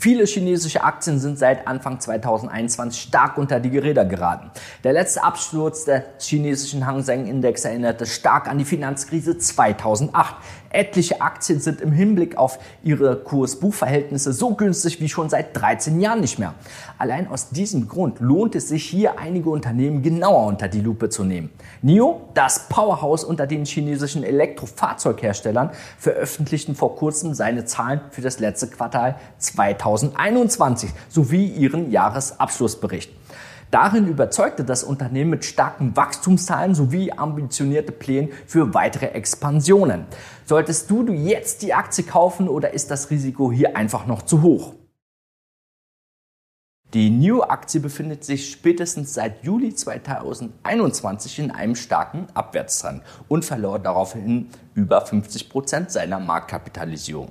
[0.00, 4.52] Viele chinesische Aktien sind seit Anfang 2021 stark unter die Geräder geraten.
[4.84, 10.36] Der letzte Absturz des chinesischen Hang Seng Index erinnerte stark an die Finanzkrise 2008.
[10.70, 16.20] Etliche Aktien sind im Hinblick auf ihre Kurs-Buch-Verhältnisse so günstig wie schon seit 13 Jahren
[16.20, 16.54] nicht mehr.
[16.98, 21.24] Allein aus diesem Grund lohnt es sich hier einige Unternehmen genauer unter die Lupe zu
[21.24, 21.50] nehmen.
[21.82, 28.68] NIO, das Powerhouse unter den chinesischen Elektrofahrzeugherstellern, veröffentlichten vor kurzem seine Zahlen für das letzte
[28.68, 29.87] Quartal 2021
[31.08, 33.10] sowie ihren Jahresabschlussbericht.
[33.70, 40.06] Darin überzeugte das Unternehmen mit starken Wachstumszahlen sowie ambitionierte Pläne für weitere Expansionen.
[40.46, 44.74] Solltest du jetzt die Aktie kaufen oder ist das Risiko hier einfach noch zu hoch?
[46.94, 54.48] Die New-Aktie befindet sich spätestens seit Juli 2021 in einem starken Abwärtstrend und verlor daraufhin
[54.74, 57.30] über 50 Prozent seiner Marktkapitalisierung.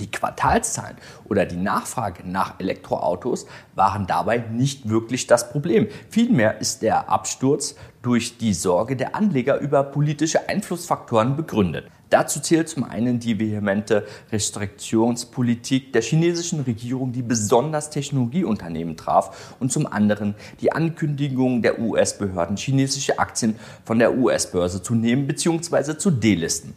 [0.00, 5.88] Die Quartalszahlen oder die Nachfrage nach Elektroautos waren dabei nicht wirklich das Problem.
[6.08, 11.86] Vielmehr ist der Absturz durch die Sorge der Anleger über politische Einflussfaktoren begründet.
[12.10, 19.72] Dazu zählt zum einen die vehemente Restriktionspolitik der chinesischen Regierung, die besonders Technologieunternehmen traf, und
[19.72, 25.96] zum anderen die Ankündigung der US-Behörden, chinesische Aktien von der US-Börse zu nehmen bzw.
[25.96, 26.74] zu delisten.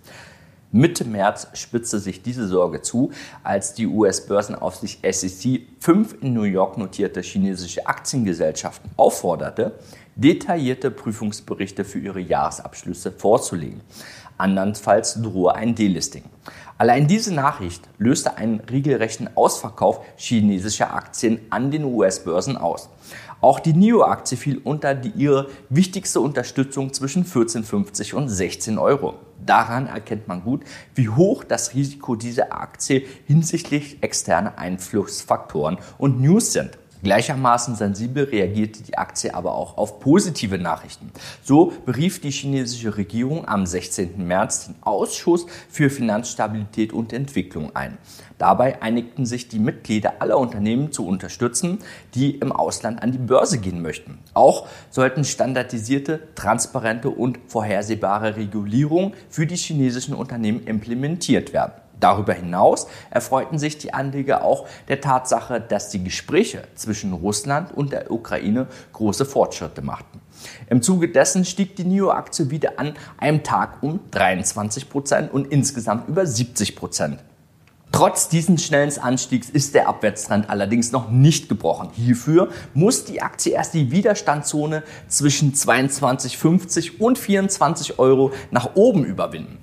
[0.76, 3.12] Mitte März spitzte sich diese Sorge zu,
[3.44, 9.80] als die US-Börsenaufsicht SEC fünf in New York notierte chinesische Aktiengesellschaften aufforderte,
[10.18, 13.80] detaillierte Prüfungsberichte für ihre Jahresabschlüsse vorzulegen.
[14.38, 16.24] Andernfalls drohe ein Delisting.
[16.78, 22.90] Allein diese Nachricht löste einen regelrechten Ausverkauf chinesischer Aktien an den US-Börsen aus.
[23.40, 29.14] Auch die NIO-Aktie fiel unter die, ihre wichtigste Unterstützung zwischen 14,50 und 16 Euro.
[29.44, 36.54] Daran erkennt man gut, wie hoch das Risiko dieser Aktie hinsichtlich externer Einflussfaktoren und News
[36.54, 36.78] sind.
[37.04, 41.12] Gleichermaßen sensibel reagierte die Aktie aber auch auf positive Nachrichten.
[41.44, 44.26] So berief die chinesische Regierung am 16.
[44.26, 47.98] März den Ausschuss für Finanzstabilität und Entwicklung ein.
[48.38, 51.80] Dabei einigten sich die Mitglieder aller Unternehmen zu unterstützen,
[52.16, 54.20] die im Ausland an die Börse gehen möchten.
[54.34, 61.85] Auch sollten standardisierte, transparente und vorhersehbare Regulierungen für die chinesischen Unternehmen implementiert werden.
[62.00, 67.92] Darüber hinaus erfreuten sich die Anleger auch der Tatsache, dass die Gespräche zwischen Russland und
[67.92, 70.22] der Ukraine große Fortschritte machten.
[70.70, 76.08] Im Zuge dessen stieg die NIO-Aktie wieder an einem Tag um 23 Prozent und insgesamt
[76.10, 77.20] über 70 Prozent.
[77.96, 81.92] Trotz dieses schnellen Anstiegs ist der Abwärtstrend allerdings noch nicht gebrochen.
[81.94, 89.60] Hierfür muss die Aktie erst die Widerstandszone zwischen 22,50 und 24 Euro nach oben überwinden.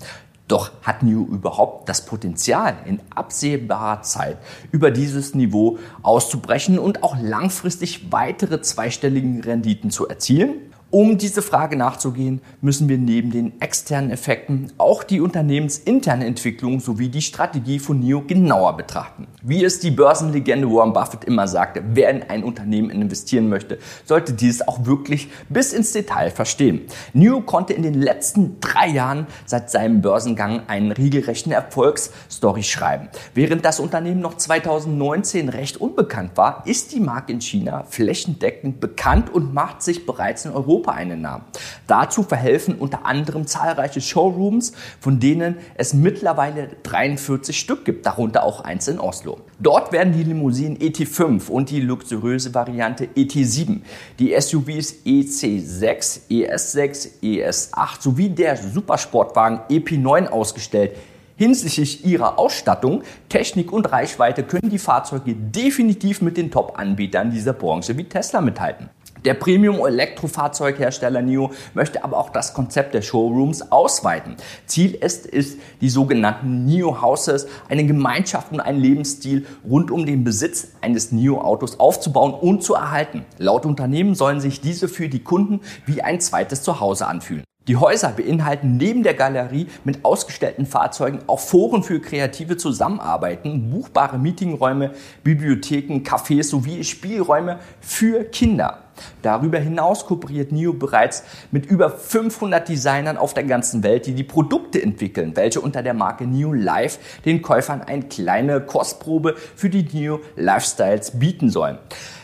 [0.52, 4.36] Doch hat NIO überhaupt das Potenzial, in absehbarer Zeit
[4.70, 10.71] über dieses Niveau auszubrechen und auch langfristig weitere zweistellige Renditen zu erzielen?
[10.94, 17.08] Um diese Frage nachzugehen, müssen wir neben den externen Effekten auch die unternehmensinterne Entwicklung sowie
[17.08, 19.26] die Strategie von NIO genauer betrachten.
[19.40, 24.34] Wie es die Börsenlegende Warren Buffett immer sagte, wer in ein Unternehmen investieren möchte, sollte
[24.34, 26.82] dieses auch wirklich bis ins Detail verstehen.
[27.14, 33.08] NIO konnte in den letzten drei Jahren seit seinem Börsengang einen regelrechten Erfolgsstory schreiben.
[33.32, 39.32] Während das Unternehmen noch 2019 recht unbekannt war, ist die Marke in China flächendeckend bekannt
[39.32, 41.44] und macht sich bereits in Europa Europa einen Namen.
[41.86, 48.62] Dazu verhelfen unter anderem zahlreiche Showrooms, von denen es mittlerweile 43 Stück gibt, darunter auch
[48.62, 49.38] eins in Oslo.
[49.60, 53.80] Dort werden die Limousinen ET5 und die luxuriöse Variante ET7,
[54.18, 60.96] die SUVs EC6, ES6, ES8 sowie der Supersportwagen EP9 ausgestellt.
[61.42, 67.98] Hinsichtlich ihrer Ausstattung, Technik und Reichweite können die Fahrzeuge definitiv mit den Top-Anbietern dieser Branche
[67.98, 68.90] wie Tesla mithalten.
[69.24, 74.36] Der Premium-Elektrofahrzeughersteller NIO möchte aber auch das Konzept der Showrooms ausweiten.
[74.66, 80.22] Ziel ist es, die sogenannten NIO Houses, eine Gemeinschaft und einen Lebensstil rund um den
[80.22, 83.24] Besitz eines NIO Autos aufzubauen und zu erhalten.
[83.38, 87.42] Laut Unternehmen sollen sich diese für die Kunden wie ein zweites Zuhause anfühlen.
[87.68, 94.18] Die Häuser beinhalten neben der Galerie mit ausgestellten Fahrzeugen auch Foren für kreative Zusammenarbeiten, buchbare
[94.18, 94.90] Meetingräume,
[95.22, 98.78] Bibliotheken, Cafés sowie Spielräume für Kinder.
[99.22, 104.24] Darüber hinaus kooperiert NIO bereits mit über 500 Designern auf der ganzen Welt, die die
[104.24, 109.86] Produkte entwickeln, welche unter der Marke NIO Life den Käufern eine kleine Kostprobe für die
[109.92, 111.78] NIO Lifestyles bieten sollen.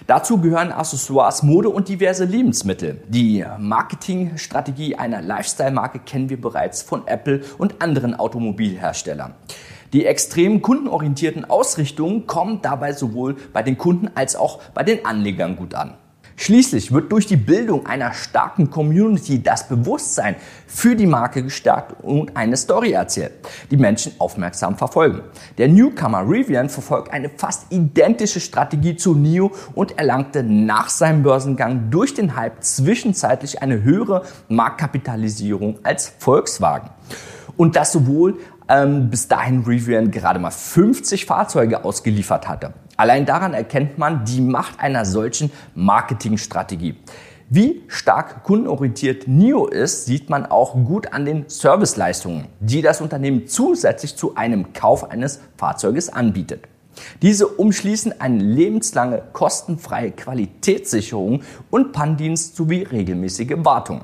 [0.09, 3.03] Dazu gehören Accessoires, Mode und diverse Lebensmittel.
[3.09, 9.35] Die Marketingstrategie einer Lifestyle-Marke kennen wir bereits von Apple und anderen Automobilherstellern.
[9.93, 15.57] Die extrem kundenorientierten Ausrichtungen kommen dabei sowohl bei den Kunden als auch bei den Anlegern
[15.57, 15.95] gut an.
[16.41, 20.37] Schließlich wird durch die Bildung einer starken Community das Bewusstsein
[20.69, 23.33] für die Marke gestärkt und eine Story erzählt,
[23.73, 25.23] die Menschen aufmerksam verfolgen.
[25.59, 31.91] Der Newcomer Rivian verfolgt eine fast identische Strategie zu NIO und erlangte nach seinem Börsengang
[31.91, 36.91] durch den Hype zwischenzeitlich eine höhere Marktkapitalisierung als Volkswagen.
[37.57, 38.39] Und das sowohl
[38.69, 42.75] ähm, bis dahin Rivian gerade mal 50 Fahrzeuge ausgeliefert hatte.
[42.99, 46.97] Allein daran erkennt man die Macht einer solchen Marketingstrategie.
[47.49, 53.47] Wie stark kundenorientiert NIO ist, sieht man auch gut an den Serviceleistungen, die das Unternehmen
[53.47, 56.65] zusätzlich zu einem Kauf eines Fahrzeuges anbietet.
[57.23, 64.03] Diese umschließen eine lebenslange kostenfreie Qualitätssicherung und Pannendienst sowie regelmäßige Wartung.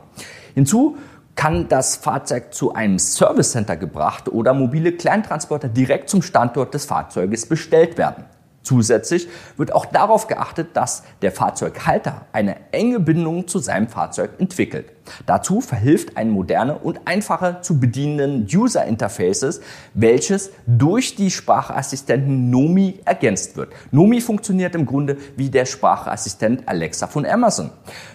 [0.54, 0.98] Hinzu
[1.34, 6.84] kann das Fahrzeug zu einem Service Center gebracht oder mobile Kleintransporter direkt zum Standort des
[6.84, 8.24] Fahrzeuges bestellt werden.
[8.64, 9.28] Zusätzlich
[9.58, 14.86] wird auch darauf geachtet, dass der Fahrzeughalter eine enge Bindung zu seinem Fahrzeug entwickelt.
[15.26, 19.60] Dazu verhilft ein moderne und einfacher zu bedienenden User Interfaces,
[19.92, 23.74] welches durch die Sprachassistenten Nomi ergänzt wird.
[23.90, 27.70] Nomi funktioniert im Grunde wie der Sprachassistent Alexa von Amazon.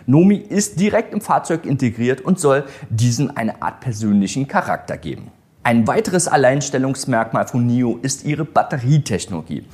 [0.07, 5.31] Nomi ist direkt im Fahrzeug integriert und soll diesen eine Art persönlichen Charakter geben.
[5.61, 9.65] Ein weiteres Alleinstellungsmerkmal von NIO ist ihre Batterietechnologie.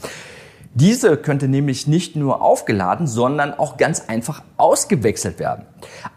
[0.77, 5.66] Diese könnte nämlich nicht nur aufgeladen, sondern auch ganz einfach ausgewechselt werden.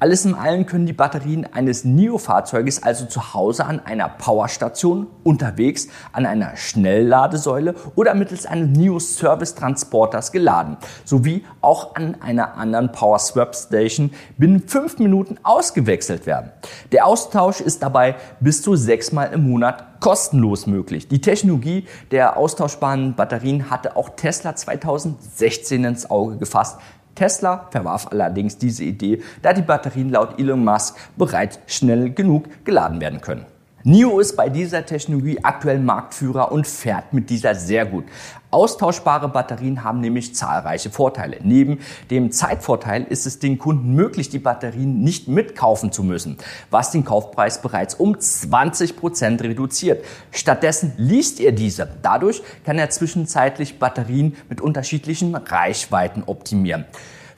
[0.01, 5.87] Alles in allem können die Batterien eines NIO-Fahrzeuges also zu Hause an einer Powerstation, unterwegs
[6.11, 14.67] an einer Schnellladesäule oder mittels eines NIO-Service-Transporters geladen, sowie auch an einer anderen Power-Swap-Station binnen
[14.67, 16.51] fünf Minuten ausgewechselt werden.
[16.91, 21.09] Der Austausch ist dabei bis zu sechsmal im Monat kostenlos möglich.
[21.09, 26.79] Die Technologie der austauschbaren Batterien hatte auch Tesla 2016 ins Auge gefasst.
[27.15, 33.01] Tesla verwarf allerdings diese Idee, da die Batterien laut Elon Musk bereits schnell genug geladen
[33.01, 33.47] werden können.
[33.89, 38.05] NIO ist bei dieser Technologie aktuell Marktführer und fährt mit dieser sehr gut.
[38.51, 41.39] Austauschbare Batterien haben nämlich zahlreiche Vorteile.
[41.43, 41.79] Neben
[42.11, 46.37] dem Zeitvorteil ist es den Kunden möglich, die Batterien nicht mitkaufen zu müssen,
[46.71, 50.05] was den Kaufpreis bereits um 20 Prozent reduziert.
[50.33, 51.89] Stattdessen liest er diese.
[52.03, 56.85] Dadurch kann er zwischenzeitlich Batterien mit unterschiedlichen Reichweiten optimieren.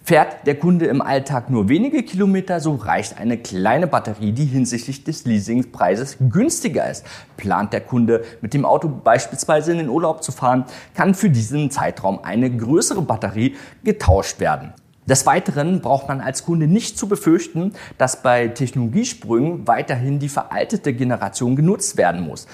[0.03, 5.05] Fährt der Kunde im Alltag nur wenige Kilometer, so reicht eine kleine Batterie, die hinsichtlich
[5.05, 7.05] des Leasingpreises günstiger ist.
[7.37, 10.65] Plant der Kunde mit dem Auto beispielsweise in den Urlaub zu fahren,
[10.95, 14.73] kann für diesen Zeitraum eine größere Batterie getauscht werden.
[15.07, 20.95] Des Weiteren braucht man als Kunde nicht zu befürchten, dass bei Technologiesprüngen weiterhin die veraltete
[20.95, 22.47] Generation genutzt werden muss.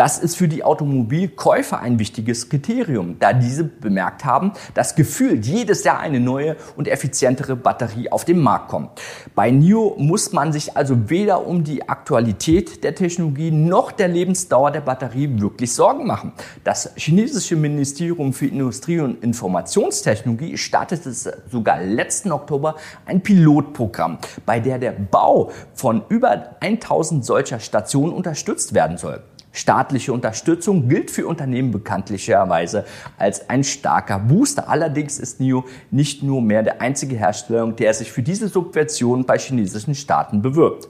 [0.00, 5.84] Das ist für die Automobilkäufer ein wichtiges Kriterium, da diese bemerkt haben, dass gefühlt jedes
[5.84, 8.98] Jahr eine neue und effizientere Batterie auf den Markt kommt.
[9.34, 14.70] Bei NIO muss man sich also weder um die Aktualität der Technologie noch der Lebensdauer
[14.70, 16.32] der Batterie wirklich Sorgen machen.
[16.64, 24.16] Das chinesische Ministerium für Industrie und Informationstechnologie startete sogar letzten Oktober ein Pilotprogramm,
[24.46, 29.22] bei der der Bau von über 1000 solcher Stationen unterstützt werden soll.
[29.52, 32.84] Staatliche Unterstützung gilt für Unternehmen bekanntlicherweise
[33.18, 34.68] als ein starker Booster.
[34.68, 39.38] Allerdings ist NIO nicht nur mehr der einzige Hersteller, der sich für diese Subventionen bei
[39.38, 40.88] chinesischen Staaten bewirbt.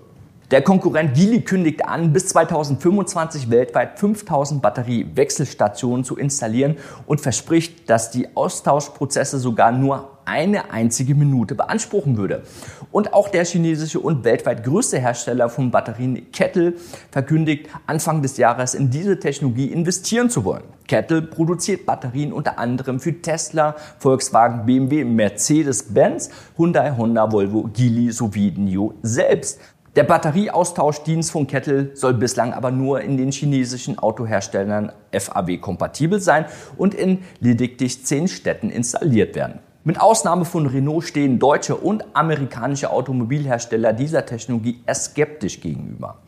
[0.50, 6.76] Der Konkurrent Geely kündigt an, bis 2025 weltweit 5000 Batteriewechselstationen zu installieren
[7.06, 12.42] und verspricht, dass die Austauschprozesse sogar nur eine einzige Minute beanspruchen würde.
[12.92, 16.74] Und auch der chinesische und weltweit größte Hersteller von Batterien Kettle
[17.12, 20.64] verkündigt, Anfang des Jahres in diese Technologie investieren zu wollen.
[20.88, 28.52] Kettle produziert Batterien unter anderem für Tesla, Volkswagen, BMW, Mercedes-Benz, Hyundai, Honda, Volvo, Geely sowie
[28.56, 29.60] NIO selbst.
[29.96, 36.46] Der Batterieaustauschdienst von Kettle soll bislang aber nur in den chinesischen Autoherstellern FAW kompatibel sein
[36.76, 39.60] und in lediglich zehn Städten installiert werden.
[39.82, 46.18] Mit Ausnahme von Renault stehen deutsche und amerikanische Automobilhersteller dieser Technologie skeptisch gegenüber.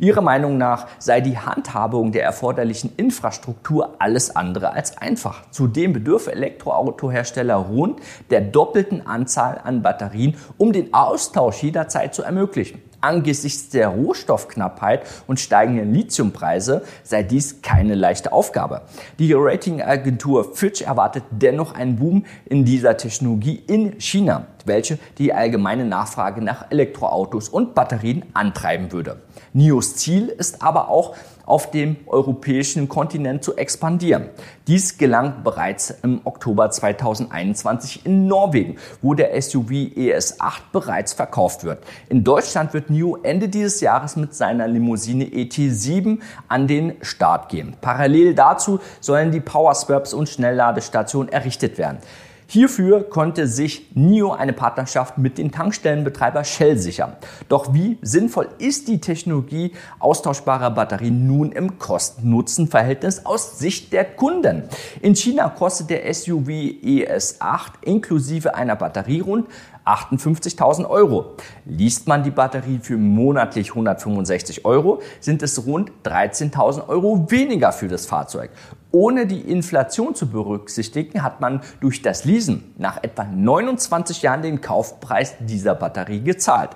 [0.00, 5.42] Ihrer Meinung nach sei die Handhabung der erforderlichen Infrastruktur alles andere als einfach.
[5.50, 12.80] Zudem bedürfe Elektroautohersteller rund der doppelten Anzahl an Batterien, um den Austausch jederzeit zu ermöglichen.
[13.04, 18.80] Angesichts der Rohstoffknappheit und steigenden Lithiumpreise sei dies keine leichte Aufgabe.
[19.18, 24.46] Die Ratingagentur Fitch erwartet dennoch einen Boom in dieser Technologie in China.
[24.64, 29.22] Welche die allgemeine Nachfrage nach Elektroautos und Batterien antreiben würde.
[29.52, 31.14] NIOs Ziel ist aber auch,
[31.46, 34.28] auf dem europäischen Kontinent zu expandieren.
[34.66, 41.82] Dies gelang bereits im Oktober 2021 in Norwegen, wo der SUV ES8 bereits verkauft wird.
[42.08, 47.76] In Deutschland wird NIO Ende dieses Jahres mit seiner Limousine ET7 an den Start gehen.
[47.80, 51.98] Parallel dazu sollen die Powerswaps und Schnellladestationen errichtet werden.
[52.46, 57.16] Hierfür konnte sich NIO eine Partnerschaft mit dem Tankstellenbetreiber Shell sichern.
[57.48, 64.64] Doch wie sinnvoll ist die Technologie austauschbarer Batterien nun im Kosten-Nutzen-Verhältnis aus Sicht der Kunden?
[65.00, 69.48] In China kostet der SUV ES8 inklusive einer Batterie rund
[69.84, 71.34] 58.000 Euro.
[71.64, 77.88] Liest man die Batterie für monatlich 165 Euro, sind es rund 13.000 Euro weniger für
[77.88, 78.50] das Fahrzeug.
[78.90, 84.60] Ohne die Inflation zu berücksichtigen, hat man durch das Leasen nach etwa 29 Jahren den
[84.60, 86.70] Kaufpreis dieser Batterie gezahlt.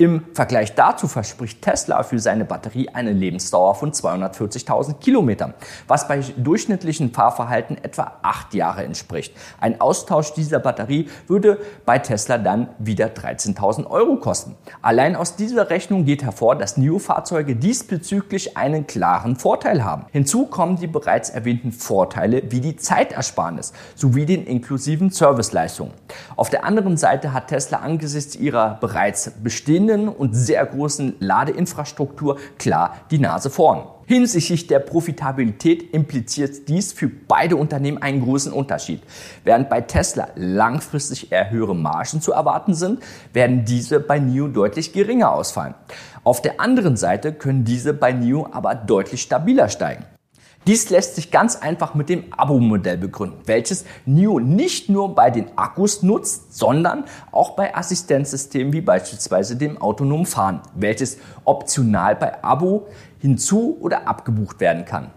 [0.00, 5.52] Im Vergleich dazu verspricht Tesla für seine Batterie eine Lebensdauer von 240.000 Kilometern,
[5.88, 9.36] was bei durchschnittlichen Fahrverhalten etwa acht Jahre entspricht.
[9.60, 14.56] Ein Austausch dieser Batterie würde bei Tesla dann wieder 13.000 Euro kosten.
[14.80, 20.06] Allein aus dieser Rechnung geht hervor, dass NIO-Fahrzeuge diesbezüglich einen klaren Vorteil haben.
[20.12, 25.92] Hinzu kommen die bereits erwähnten Vorteile wie die Zeitersparnis sowie den inklusiven Serviceleistungen.
[26.36, 32.38] Auf der anderen Seite hat Tesla angesichts ihrer bereits bestehenden bestehenden und sehr großen Ladeinfrastruktur
[32.58, 33.82] klar die Nase vorn.
[34.06, 39.02] Hinsichtlich der Profitabilität impliziert dies für beide Unternehmen einen großen Unterschied.
[39.44, 43.00] Während bei Tesla langfristig eher höhere Margen zu erwarten sind,
[43.32, 45.74] werden diese bei NIO deutlich geringer ausfallen.
[46.24, 50.04] Auf der anderen Seite können diese bei NIO aber deutlich stabiler steigen.
[50.66, 55.56] Dies lässt sich ganz einfach mit dem Abo-Modell begründen, welches NIO nicht nur bei den
[55.56, 62.88] Akkus nutzt, sondern auch bei Assistenzsystemen wie beispielsweise dem autonomen Fahren, welches optional bei Abo
[63.20, 65.10] hinzu oder abgebucht werden kann.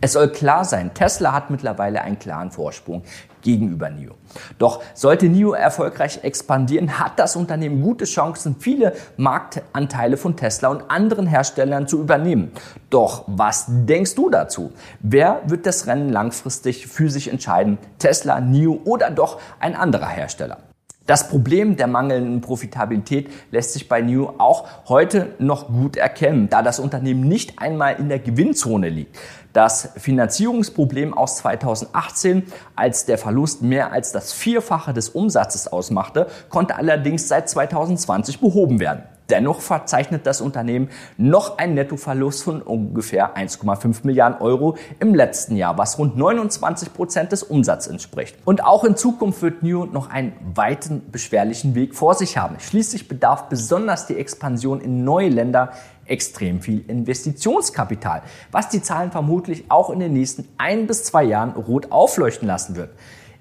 [0.00, 3.02] Es soll klar sein, Tesla hat mittlerweile einen klaren Vorsprung
[3.42, 4.14] gegenüber NIO.
[4.56, 10.88] Doch sollte NIO erfolgreich expandieren, hat das Unternehmen gute Chancen, viele Marktanteile von Tesla und
[10.88, 12.52] anderen Herstellern zu übernehmen.
[12.90, 14.72] Doch was denkst du dazu?
[15.00, 17.78] Wer wird das Rennen langfristig für sich entscheiden?
[17.98, 20.67] Tesla, NIO oder doch ein anderer Hersteller?
[21.08, 26.60] Das Problem der mangelnden Profitabilität lässt sich bei New auch heute noch gut erkennen, da
[26.60, 29.16] das Unternehmen nicht einmal in der Gewinnzone liegt.
[29.54, 32.42] Das Finanzierungsproblem aus 2018,
[32.76, 38.78] als der Verlust mehr als das Vierfache des Umsatzes ausmachte, konnte allerdings seit 2020 behoben
[38.78, 39.04] werden.
[39.30, 45.76] Dennoch verzeichnet das Unternehmen noch einen Nettoverlust von ungefähr 1,5 Milliarden Euro im letzten Jahr,
[45.76, 48.36] was rund 29 Prozent des Umsatzes entspricht.
[48.46, 52.56] Und auch in Zukunft wird New noch einen weiten beschwerlichen Weg vor sich haben.
[52.58, 55.72] Schließlich bedarf besonders die Expansion in neue Länder
[56.06, 61.50] extrem viel Investitionskapital, was die Zahlen vermutlich auch in den nächsten ein bis zwei Jahren
[61.50, 62.90] rot aufleuchten lassen wird.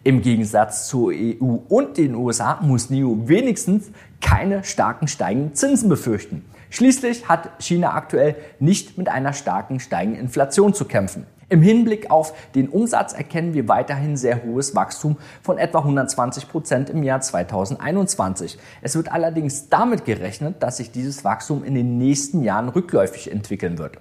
[0.07, 6.45] Im Gegensatz zur EU und den USA muss NIO wenigstens keine starken steigenden Zinsen befürchten.
[6.69, 11.25] Schließlich hat China aktuell nicht mit einer starken steigenden Inflation zu kämpfen.
[11.49, 16.89] Im Hinblick auf den Umsatz erkennen wir weiterhin sehr hohes Wachstum von etwa 120 Prozent
[16.89, 18.57] im Jahr 2021.
[18.81, 23.77] Es wird allerdings damit gerechnet, dass sich dieses Wachstum in den nächsten Jahren rückläufig entwickeln
[23.77, 23.97] wird.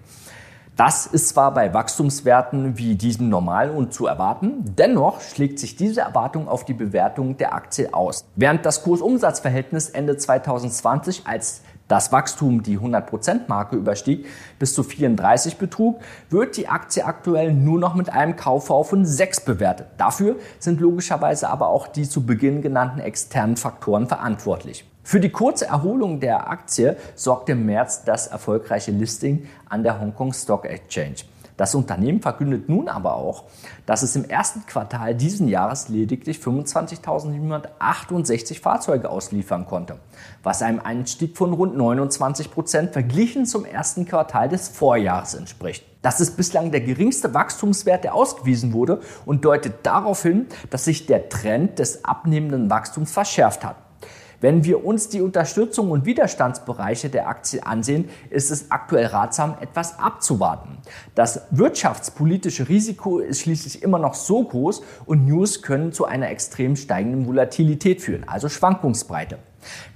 [0.76, 6.02] Das ist zwar bei Wachstumswerten wie diesem normal und zu erwarten, dennoch schlägt sich diese
[6.02, 8.26] Erwartung auf die Bewertung der Aktie aus.
[8.34, 14.26] Während das Kursumsatzverhältnis Ende 2020 als das Wachstum die 100%-Marke überstieg,
[14.58, 19.46] bis zu 34 betrug, wird die Aktie aktuell nur noch mit einem KV von 6
[19.46, 19.86] bewertet.
[19.96, 24.84] Dafür sind logischerweise aber auch die zu Beginn genannten externen Faktoren verantwortlich.
[25.06, 30.16] Für die kurze Erholung der Aktie sorgte im März das erfolgreiche Listing an der Hong
[30.16, 31.18] Kong Stock Exchange.
[31.56, 33.44] Das Unternehmen verkündet nun aber auch,
[33.86, 40.00] dass es im ersten Quartal diesen Jahres lediglich 25.768 Fahrzeuge ausliefern konnte,
[40.42, 45.84] was einem Einstieg von rund 29 Prozent verglichen zum ersten Quartal des Vorjahres entspricht.
[46.02, 51.06] Das ist bislang der geringste Wachstumswert, der ausgewiesen wurde und deutet darauf hin, dass sich
[51.06, 53.85] der Trend des abnehmenden Wachstums verschärft hat.
[54.40, 59.98] Wenn wir uns die Unterstützung und Widerstandsbereiche der Aktie ansehen, ist es aktuell ratsam, etwas
[59.98, 60.78] abzuwarten.
[61.14, 66.76] Das wirtschaftspolitische Risiko ist schließlich immer noch so groß und News können zu einer extrem
[66.76, 69.38] steigenden Volatilität führen, also Schwankungsbreite.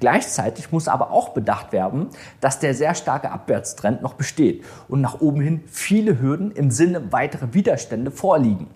[0.01, 2.09] Gleichzeitig muss aber auch bedacht werden,
[2.41, 7.13] dass der sehr starke Abwärtstrend noch besteht und nach oben hin viele Hürden im Sinne
[7.13, 8.69] weitere Widerstände vorliegen.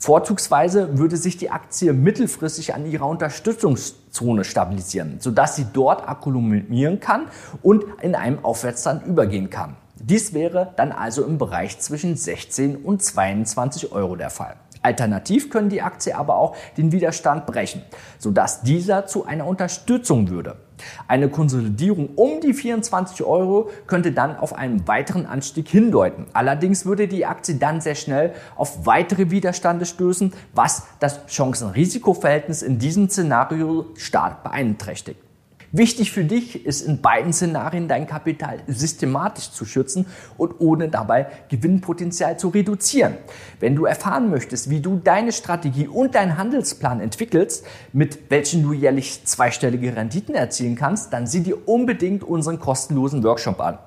[0.00, 7.26] Vorzugsweise würde sich die Aktie mittelfristig an ihrer Unterstützungszone stabilisieren, sodass sie dort akkumulieren kann
[7.62, 9.76] und in einem Aufwärtstrend übergehen kann.
[9.96, 14.54] Dies wäre dann also im Bereich zwischen 16 und 22 Euro der Fall.
[14.82, 17.82] Alternativ können die Aktie aber auch den Widerstand brechen,
[18.20, 20.56] sodass dieser zu einer Unterstützung würde.
[21.06, 26.26] Eine Konsolidierung um die 24 Euro könnte dann auf einen weiteren Anstieg hindeuten.
[26.32, 32.78] Allerdings würde die Aktie dann sehr schnell auf weitere Widerstände stößen, was das Chancen-Risiko-Verhältnis in
[32.78, 35.27] diesem Szenario stark beeinträchtigt.
[35.70, 40.06] Wichtig für dich ist in beiden Szenarien dein Kapital systematisch zu schützen
[40.38, 43.18] und ohne dabei Gewinnpotenzial zu reduzieren.
[43.60, 48.72] Wenn du erfahren möchtest, wie du deine Strategie und deinen Handelsplan entwickelst, mit welchen du
[48.72, 53.78] jährlich zweistellige Renditen erzielen kannst, dann sieh dir unbedingt unseren kostenlosen Workshop an.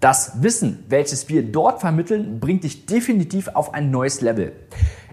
[0.00, 4.52] Das Wissen, welches wir dort vermitteln, bringt dich definitiv auf ein neues Level.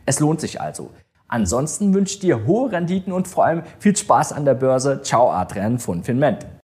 [0.05, 0.89] Es lohnt sich also.
[1.31, 5.01] Ansonsten wünsche ich dir hohe Renditen und vor allem viel Spaß an der Börse.
[5.01, 6.45] Ciao, Adrian von Finment.